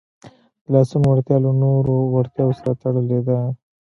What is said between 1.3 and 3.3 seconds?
له نورو وړتیاوو سره تړلې